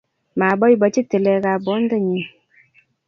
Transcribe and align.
maboibochi 0.39 1.01
tilekab 1.09 1.59
bontenyi 1.65 2.21